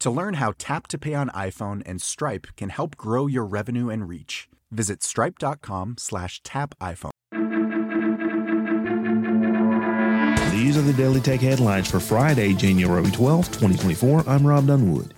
To 0.00 0.10
learn 0.10 0.34
how 0.34 0.54
Tap 0.56 0.86
to 0.88 0.98
Pay 0.98 1.12
on 1.12 1.28
iPhone 1.28 1.82
and 1.84 2.00
Stripe 2.00 2.46
can 2.56 2.70
help 2.70 2.96
grow 2.96 3.26
your 3.26 3.44
revenue 3.44 3.90
and 3.90 4.08
reach, 4.08 4.48
visit 4.70 5.02
stripe.com 5.02 5.96
slash 5.98 6.42
tap 6.42 6.74
iPhone. 6.80 7.10
These 10.52 10.78
are 10.78 10.82
the 10.82 10.94
Daily 10.94 11.20
Tech 11.20 11.40
headlines 11.40 11.90
for 11.90 12.00
Friday, 12.00 12.54
January 12.54 13.10
12, 13.10 13.46
2024. 13.48 14.24
I'm 14.26 14.46
Rob 14.46 14.66
Dunwood. 14.66 15.12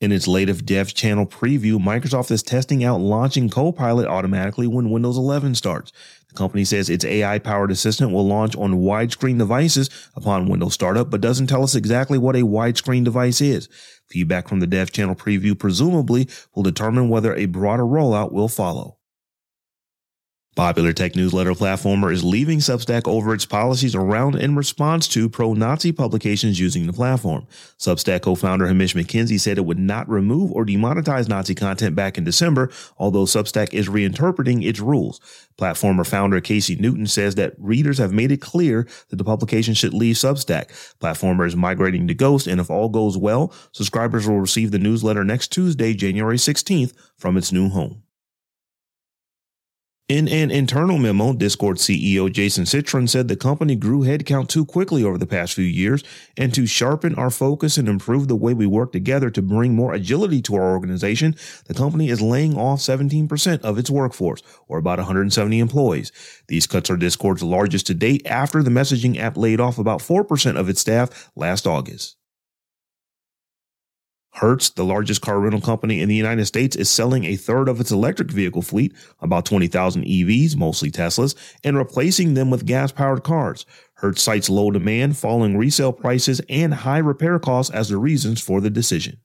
In 0.00 0.12
its 0.12 0.26
latest 0.26 0.64
Dev 0.64 0.94
Channel 0.94 1.26
preview, 1.26 1.74
Microsoft 1.74 2.30
is 2.30 2.42
testing 2.42 2.82
out 2.82 3.02
launching 3.02 3.50
Copilot 3.50 4.06
automatically 4.06 4.66
when 4.66 4.88
Windows 4.88 5.18
11 5.18 5.56
starts. 5.56 5.92
The 6.28 6.34
company 6.34 6.64
says 6.64 6.88
its 6.88 7.04
AI 7.04 7.38
powered 7.38 7.70
assistant 7.70 8.10
will 8.10 8.26
launch 8.26 8.56
on 8.56 8.80
widescreen 8.80 9.36
devices 9.36 9.90
upon 10.16 10.48
Windows 10.48 10.72
startup, 10.72 11.10
but 11.10 11.20
doesn't 11.20 11.48
tell 11.48 11.62
us 11.62 11.74
exactly 11.74 12.16
what 12.16 12.34
a 12.34 12.44
widescreen 12.44 13.04
device 13.04 13.42
is. 13.42 13.68
Feedback 14.08 14.48
from 14.48 14.60
the 14.60 14.66
Dev 14.66 14.90
Channel 14.90 15.16
preview 15.16 15.58
presumably 15.58 16.30
will 16.54 16.62
determine 16.62 17.10
whether 17.10 17.34
a 17.34 17.44
broader 17.44 17.84
rollout 17.84 18.32
will 18.32 18.48
follow. 18.48 18.99
Popular 20.56 20.92
tech 20.92 21.14
newsletter 21.14 21.52
platformer 21.52 22.12
is 22.12 22.24
leaving 22.24 22.58
Substack 22.58 23.06
over 23.06 23.32
its 23.32 23.46
policies 23.46 23.94
around 23.94 24.34
and 24.34 24.56
response 24.56 25.06
to 25.06 25.28
pro-Nazi 25.28 25.92
publications 25.92 26.58
using 26.58 26.88
the 26.88 26.92
platform. 26.92 27.46
Substack 27.78 28.22
co-founder 28.22 28.66
Hamish 28.66 28.94
McKenzie 28.94 29.38
said 29.38 29.58
it 29.58 29.64
would 29.64 29.78
not 29.78 30.08
remove 30.08 30.50
or 30.50 30.66
demonetize 30.66 31.28
Nazi 31.28 31.54
content 31.54 31.94
back 31.94 32.18
in 32.18 32.24
December, 32.24 32.68
although 32.98 33.26
Substack 33.26 33.72
is 33.72 33.88
reinterpreting 33.88 34.66
its 34.66 34.80
rules. 34.80 35.20
Platformer 35.56 36.04
founder 36.04 36.40
Casey 36.40 36.74
Newton 36.74 37.06
says 37.06 37.36
that 37.36 37.54
readers 37.56 37.98
have 37.98 38.12
made 38.12 38.32
it 38.32 38.40
clear 38.40 38.88
that 39.10 39.16
the 39.16 39.24
publication 39.24 39.72
should 39.72 39.94
leave 39.94 40.16
Substack. 40.16 40.70
Platformer 40.98 41.46
is 41.46 41.54
migrating 41.54 42.08
to 42.08 42.14
Ghost, 42.14 42.48
and 42.48 42.60
if 42.60 42.70
all 42.70 42.88
goes 42.88 43.16
well, 43.16 43.54
subscribers 43.70 44.26
will 44.26 44.40
receive 44.40 44.72
the 44.72 44.80
newsletter 44.80 45.22
next 45.22 45.52
Tuesday, 45.52 45.94
January 45.94 46.38
16th, 46.38 46.92
from 47.16 47.36
its 47.36 47.52
new 47.52 47.68
home. 47.68 48.02
In 50.10 50.26
an 50.26 50.50
internal 50.50 50.98
memo, 50.98 51.32
Discord 51.32 51.76
CEO 51.76 52.32
Jason 52.32 52.66
Citron 52.66 53.06
said 53.06 53.28
the 53.28 53.36
company 53.36 53.76
grew 53.76 54.00
headcount 54.00 54.48
too 54.48 54.64
quickly 54.64 55.04
over 55.04 55.16
the 55.16 55.24
past 55.24 55.54
few 55.54 55.64
years, 55.64 56.02
and 56.36 56.52
to 56.52 56.66
sharpen 56.66 57.14
our 57.14 57.30
focus 57.30 57.78
and 57.78 57.88
improve 57.88 58.26
the 58.26 58.34
way 58.34 58.52
we 58.52 58.66
work 58.66 58.90
together 58.90 59.30
to 59.30 59.40
bring 59.40 59.72
more 59.72 59.94
agility 59.94 60.42
to 60.42 60.56
our 60.56 60.72
organization, 60.72 61.36
the 61.66 61.74
company 61.74 62.08
is 62.08 62.20
laying 62.20 62.58
off 62.58 62.80
17% 62.80 63.60
of 63.60 63.78
its 63.78 63.88
workforce, 63.88 64.42
or 64.66 64.78
about 64.78 64.98
170 64.98 65.60
employees. 65.60 66.10
These 66.48 66.66
cuts 66.66 66.90
are 66.90 66.96
Discord's 66.96 67.44
largest 67.44 67.86
to 67.86 67.94
date 67.94 68.26
after 68.26 68.64
the 68.64 68.70
messaging 68.70 69.16
app 69.16 69.36
laid 69.36 69.60
off 69.60 69.78
about 69.78 70.00
4% 70.00 70.56
of 70.58 70.68
its 70.68 70.80
staff 70.80 71.30
last 71.36 71.68
August. 71.68 72.16
Hertz, 74.32 74.70
the 74.70 74.84
largest 74.84 75.20
car 75.20 75.40
rental 75.40 75.60
company 75.60 76.00
in 76.00 76.08
the 76.08 76.14
United 76.14 76.46
States, 76.46 76.76
is 76.76 76.88
selling 76.88 77.24
a 77.24 77.36
third 77.36 77.68
of 77.68 77.80
its 77.80 77.90
electric 77.90 78.30
vehicle 78.30 78.62
fleet, 78.62 78.94
about 79.20 79.44
20,000 79.44 80.04
EVs, 80.04 80.56
mostly 80.56 80.90
Teslas, 80.90 81.34
and 81.64 81.76
replacing 81.76 82.34
them 82.34 82.50
with 82.50 82.64
gas 82.64 82.92
powered 82.92 83.24
cars. 83.24 83.66
Hertz 83.94 84.22
cites 84.22 84.48
low 84.48 84.70
demand, 84.70 85.16
falling 85.16 85.56
resale 85.56 85.92
prices, 85.92 86.40
and 86.48 86.72
high 86.72 86.98
repair 86.98 87.38
costs 87.38 87.74
as 87.74 87.88
the 87.88 87.98
reasons 87.98 88.40
for 88.40 88.60
the 88.60 88.70
decision. 88.70 89.18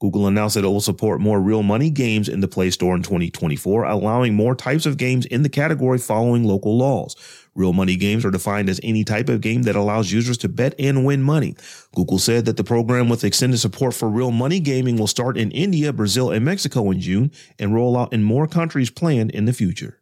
Google 0.00 0.26
announced 0.26 0.56
that 0.56 0.64
it 0.64 0.68
will 0.68 0.80
support 0.80 1.20
more 1.20 1.40
real 1.40 1.62
money 1.62 1.88
games 1.88 2.28
in 2.28 2.40
the 2.40 2.48
Play 2.48 2.70
Store 2.70 2.96
in 2.96 3.02
2024, 3.02 3.84
allowing 3.84 4.34
more 4.34 4.54
types 4.54 4.86
of 4.86 4.96
games 4.96 5.24
in 5.26 5.42
the 5.42 5.48
category 5.48 5.98
following 5.98 6.44
local 6.44 6.76
laws. 6.76 7.16
Real 7.54 7.72
money 7.72 7.96
games 7.96 8.24
are 8.24 8.30
defined 8.30 8.68
as 8.68 8.80
any 8.82 9.04
type 9.04 9.28
of 9.28 9.40
game 9.40 9.62
that 9.62 9.76
allows 9.76 10.12
users 10.12 10.36
to 10.38 10.48
bet 10.48 10.74
and 10.78 11.04
win 11.04 11.22
money. 11.22 11.54
Google 11.94 12.18
said 12.18 12.44
that 12.46 12.56
the 12.56 12.64
program 12.64 13.08
with 13.08 13.24
extended 13.24 13.58
support 13.58 13.94
for 13.94 14.08
real 14.08 14.32
money 14.32 14.58
gaming 14.58 14.96
will 14.96 15.06
start 15.06 15.38
in 15.38 15.52
India, 15.52 15.92
Brazil, 15.92 16.30
and 16.30 16.44
Mexico 16.44 16.90
in 16.90 17.00
June 17.00 17.30
and 17.58 17.72
roll 17.72 17.96
out 17.96 18.12
in 18.12 18.24
more 18.24 18.48
countries 18.48 18.90
planned 18.90 19.30
in 19.30 19.44
the 19.44 19.52
future. 19.52 20.00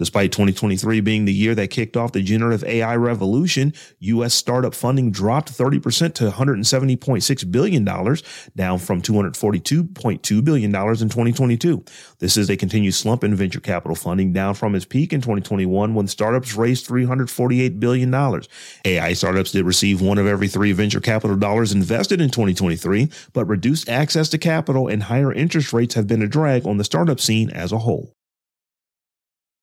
Despite 0.00 0.32
2023 0.32 1.00
being 1.02 1.26
the 1.26 1.34
year 1.34 1.54
that 1.54 1.68
kicked 1.68 1.94
off 1.94 2.12
the 2.12 2.22
generative 2.22 2.64
AI 2.64 2.96
revolution, 2.96 3.74
U.S. 3.98 4.32
startup 4.32 4.74
funding 4.74 5.10
dropped 5.10 5.52
30% 5.52 6.14
to 6.14 6.30
$170.6 6.30 7.52
billion, 7.52 7.84
down 7.84 8.78
from 8.78 9.02
$242.2 9.02 10.42
billion 10.42 10.74
in 10.74 10.96
2022. 11.10 11.84
This 12.18 12.38
is 12.38 12.48
a 12.48 12.56
continued 12.56 12.94
slump 12.94 13.22
in 13.24 13.34
venture 13.34 13.60
capital 13.60 13.94
funding, 13.94 14.32
down 14.32 14.54
from 14.54 14.74
its 14.74 14.86
peak 14.86 15.12
in 15.12 15.20
2021 15.20 15.94
when 15.94 16.06
startups 16.06 16.56
raised 16.56 16.88
$348 16.88 17.78
billion. 17.78 18.42
AI 18.86 19.12
startups 19.12 19.52
did 19.52 19.66
receive 19.66 20.00
one 20.00 20.16
of 20.16 20.26
every 20.26 20.48
three 20.48 20.72
venture 20.72 21.00
capital 21.00 21.36
dollars 21.36 21.72
invested 21.72 22.22
in 22.22 22.30
2023, 22.30 23.10
but 23.34 23.44
reduced 23.44 23.86
access 23.90 24.30
to 24.30 24.38
capital 24.38 24.88
and 24.88 25.02
higher 25.02 25.30
interest 25.30 25.74
rates 25.74 25.94
have 25.94 26.06
been 26.06 26.22
a 26.22 26.26
drag 26.26 26.66
on 26.66 26.78
the 26.78 26.84
startup 26.84 27.20
scene 27.20 27.50
as 27.50 27.70
a 27.70 27.78
whole. 27.80 28.16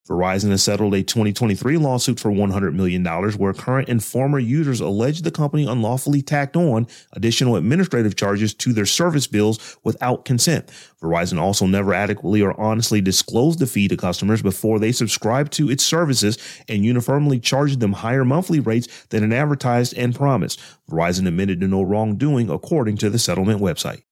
Verizon 0.08 0.52
has 0.52 0.64
settled 0.64 0.94
a 0.94 1.04
2023 1.04 1.78
lawsuit 1.78 2.20
for 2.20 2.32
$100 2.32 2.74
million 2.74 3.04
where 3.04 3.54
current 3.54 3.90
and 3.90 4.04
former 4.04 4.40
users 4.40 4.80
allege 4.80 5.22
the 5.22 5.32
company 5.32 5.68
unlawfully 5.68 6.22
tacked 6.22 6.56
on 6.56 6.88
additional 7.12 7.58
administrative 7.58 8.16
charges 8.16 8.54
to 8.54 8.72
their 8.72 8.86
service 8.86 9.28
bills 9.28 9.78
without 9.84 10.24
consent. 10.24 10.70
Verizon 11.02 11.40
also 11.40 11.66
never 11.66 11.94
adequately 11.94 12.42
or 12.42 12.58
honestly 12.60 13.02
disclosed 13.02 13.60
the 13.60 13.68
fee 13.68 13.90
to 13.90 13.98
customers 13.98 14.42
before 14.42 14.80
they 14.80 14.94
subscribed 14.94 15.52
to 15.52 15.70
its 15.70 15.84
services 15.84 16.38
and 16.70 16.86
uniformly 16.86 17.40
charged 17.40 17.82
them 17.82 17.94
higher 17.94 18.24
monthly 18.24 18.62
rates 18.62 19.06
than 19.10 19.34
advertised 19.34 19.94
and 19.98 20.16
promised. 20.16 20.60
Verizon 20.90 21.28
admitted 21.28 21.60
to 21.60 21.68
no 21.68 21.82
wrongdoing 21.82 22.50
according 22.50 22.96
to 22.96 23.10
the 23.10 23.20
settlement 23.20 23.60
website. 23.60 24.04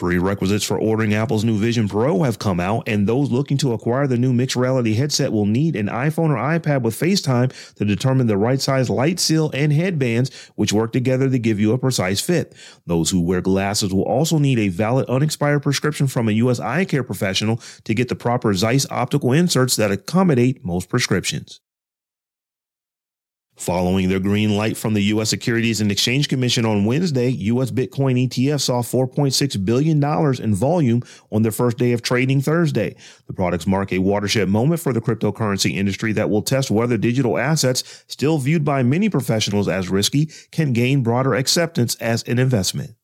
Prerequisites 0.00 0.64
for 0.64 0.78
ordering 0.78 1.12
Apple's 1.12 1.44
new 1.44 1.58
Vision 1.58 1.86
Pro 1.86 2.22
have 2.22 2.38
come 2.38 2.58
out, 2.58 2.88
and 2.88 3.06
those 3.06 3.30
looking 3.30 3.58
to 3.58 3.74
acquire 3.74 4.06
the 4.06 4.16
new 4.16 4.32
mixed 4.32 4.56
reality 4.56 4.94
headset 4.94 5.30
will 5.30 5.44
need 5.44 5.76
an 5.76 5.88
iPhone 5.88 6.30
or 6.30 6.36
iPad 6.36 6.80
with 6.80 6.98
FaceTime 6.98 7.52
to 7.74 7.84
determine 7.84 8.26
the 8.26 8.38
right 8.38 8.62
size 8.62 8.88
light 8.88 9.20
seal 9.20 9.50
and 9.52 9.74
headbands, 9.74 10.30
which 10.54 10.72
work 10.72 10.92
together 10.92 11.28
to 11.28 11.38
give 11.38 11.60
you 11.60 11.74
a 11.74 11.78
precise 11.78 12.18
fit. 12.18 12.54
Those 12.86 13.10
who 13.10 13.20
wear 13.20 13.42
glasses 13.42 13.92
will 13.92 14.04
also 14.04 14.38
need 14.38 14.58
a 14.58 14.68
valid 14.68 15.06
unexpired 15.06 15.62
prescription 15.62 16.06
from 16.06 16.30
a 16.30 16.32
U.S. 16.32 16.60
eye 16.60 16.86
care 16.86 17.04
professional 17.04 17.60
to 17.84 17.92
get 17.92 18.08
the 18.08 18.16
proper 18.16 18.54
Zeiss 18.54 18.86
optical 18.90 19.32
inserts 19.32 19.76
that 19.76 19.90
accommodate 19.90 20.64
most 20.64 20.88
prescriptions. 20.88 21.60
Following 23.60 24.08
their 24.08 24.20
green 24.20 24.56
light 24.56 24.78
from 24.78 24.94
the 24.94 25.02
U.S. 25.02 25.28
Securities 25.28 25.82
and 25.82 25.92
Exchange 25.92 26.30
Commission 26.30 26.64
on 26.64 26.86
Wednesday, 26.86 27.28
U.S. 27.28 27.70
Bitcoin 27.70 28.26
ETF 28.26 28.62
saw 28.62 28.80
$4.6 28.80 29.64
billion 29.66 30.02
in 30.42 30.54
volume 30.54 31.02
on 31.30 31.42
their 31.42 31.52
first 31.52 31.76
day 31.76 31.92
of 31.92 32.00
trading 32.00 32.40
Thursday. 32.40 32.96
The 33.26 33.34
products 33.34 33.66
mark 33.66 33.92
a 33.92 33.98
watershed 33.98 34.48
moment 34.48 34.80
for 34.80 34.94
the 34.94 35.02
cryptocurrency 35.02 35.76
industry 35.76 36.12
that 36.12 36.30
will 36.30 36.40
test 36.40 36.70
whether 36.70 36.96
digital 36.96 37.36
assets, 37.36 38.02
still 38.06 38.38
viewed 38.38 38.64
by 38.64 38.82
many 38.82 39.10
professionals 39.10 39.68
as 39.68 39.90
risky, 39.90 40.30
can 40.50 40.72
gain 40.72 41.02
broader 41.02 41.34
acceptance 41.34 41.96
as 41.96 42.22
an 42.22 42.38
investment. 42.38 42.94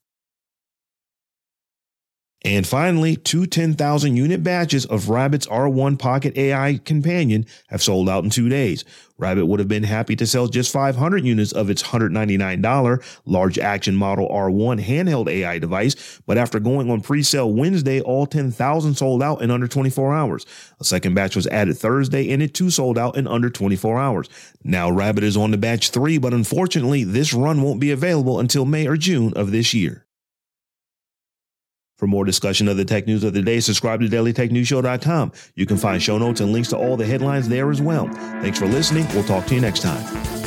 And 2.46 2.64
finally, 2.64 3.16
two 3.16 3.44
10,000 3.44 4.14
unit 4.16 4.44
batches 4.44 4.86
of 4.86 5.08
Rabbit's 5.08 5.48
R1 5.48 5.98
Pocket 5.98 6.36
AI 6.36 6.78
Companion 6.84 7.44
have 7.70 7.82
sold 7.82 8.08
out 8.08 8.22
in 8.22 8.30
two 8.30 8.48
days. 8.48 8.84
Rabbit 9.18 9.46
would 9.46 9.58
have 9.58 9.66
been 9.66 9.82
happy 9.82 10.14
to 10.14 10.28
sell 10.28 10.46
just 10.46 10.72
500 10.72 11.24
units 11.24 11.50
of 11.50 11.70
its 11.70 11.82
$199 11.82 13.18
large 13.24 13.58
action 13.58 13.96
model 13.96 14.28
R1 14.28 14.80
handheld 14.80 15.28
AI 15.28 15.58
device, 15.58 16.20
but 16.24 16.38
after 16.38 16.60
going 16.60 16.88
on 16.88 17.00
pre-sale 17.00 17.52
Wednesday, 17.52 18.00
all 18.00 18.26
10,000 18.26 18.94
sold 18.94 19.24
out 19.24 19.42
in 19.42 19.50
under 19.50 19.66
24 19.66 20.14
hours. 20.14 20.46
A 20.78 20.84
second 20.84 21.14
batch 21.14 21.34
was 21.34 21.48
added 21.48 21.76
Thursday 21.76 22.30
and 22.30 22.44
it 22.44 22.54
too 22.54 22.70
sold 22.70 22.96
out 22.96 23.16
in 23.16 23.26
under 23.26 23.50
24 23.50 23.98
hours. 23.98 24.28
Now 24.62 24.88
Rabbit 24.88 25.24
is 25.24 25.36
on 25.36 25.50
to 25.50 25.58
batch 25.58 25.90
3, 25.90 26.18
but 26.18 26.32
unfortunately, 26.32 27.02
this 27.02 27.34
run 27.34 27.60
won't 27.60 27.80
be 27.80 27.90
available 27.90 28.38
until 28.38 28.64
May 28.64 28.86
or 28.86 28.96
June 28.96 29.32
of 29.34 29.50
this 29.50 29.74
year. 29.74 30.05
For 31.96 32.06
more 32.06 32.24
discussion 32.24 32.68
of 32.68 32.76
the 32.76 32.84
tech 32.84 33.06
news 33.06 33.24
of 33.24 33.32
the 33.32 33.42
day, 33.42 33.60
subscribe 33.60 34.00
to 34.00 34.06
dailytechnewsshow.com. 34.06 35.32
You 35.54 35.66
can 35.66 35.76
find 35.76 36.02
show 36.02 36.18
notes 36.18 36.40
and 36.40 36.52
links 36.52 36.68
to 36.70 36.76
all 36.76 36.96
the 36.96 37.06
headlines 37.06 37.48
there 37.48 37.70
as 37.70 37.80
well. 37.80 38.08
Thanks 38.08 38.58
for 38.58 38.66
listening. 38.66 39.06
We'll 39.14 39.24
talk 39.24 39.46
to 39.46 39.54
you 39.54 39.60
next 39.60 39.80
time. 39.80 40.45